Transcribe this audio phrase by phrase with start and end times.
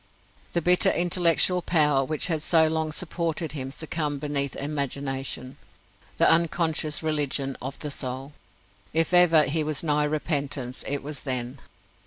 [0.53, 5.57] The bitter intellectual power which had so long supported him succumbed beneath imagination
[6.17, 8.33] the unconscious religion of the soul.
[8.93, 11.59] If ever he was nigh repentance it was then.